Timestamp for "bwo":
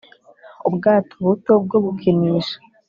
1.63-1.77